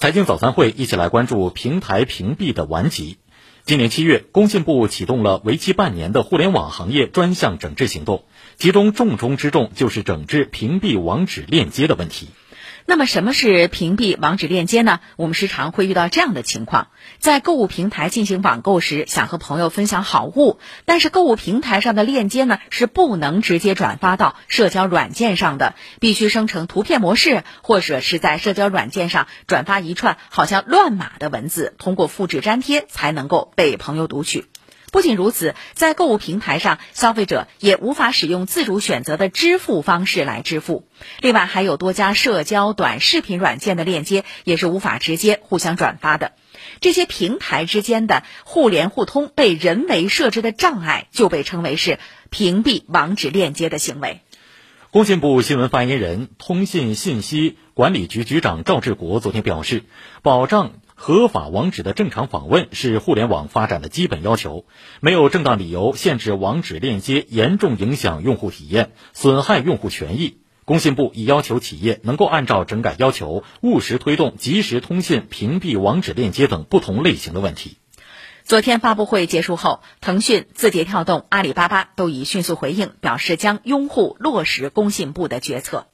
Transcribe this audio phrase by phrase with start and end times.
[0.00, 3.18] 财经早餐会一起来关注平台屏蔽的顽疾。
[3.66, 8.24] 今年七月，工信部启动了为期半年的互联网行业专项整治行动，
[8.56, 12.28] 其中重中之重就是整治屏蔽网址链接的问题。
[12.90, 14.98] 那么什么是屏蔽网址链接呢？
[15.14, 16.88] 我们时常会遇到这样的情况：
[17.20, 34.46] 在购物平台进行网购时，想和朋友分享好物，但是购物平台上的链接呢是不能直接转发到社交软件上的，必须生成图片模式，或者是在社交软件上转发一串好像乱码的文字，通过复制粘贴才能够被朋友读取。
[34.92, 40.86] 不仅如此，在购物平台上，消费者也无法使用自主选择的支付方式来支付。
[41.20, 46.32] 另外，还有多家社交短视频软件的链接也是无法直接互相转发的。
[46.80, 54.20] 这些平台之间的互联互通被人为设置的障碍，就被称为是屏蔽网址链接的行为。
[54.90, 59.84] 工信部新闻发言人、通信信息管理局局长赵志国昨天表示，
[60.22, 60.72] 保障。
[61.02, 64.66] 合法网址的正常访问是互联网发展的基本要求，
[65.00, 70.36] 没有正当理由限制网址链接，严重影响用户体验，损害用户权益。
[70.66, 77.78] 工信部已要求企业能够按照整改要求，务实推动即时通信、屏蔽网址链接等不同类型的问题。
[78.44, 85.86] 昨天发布会结束后，腾讯、字节跳动、阿里巴巴都已迅速回应，表示将拥护落实工信部的决策。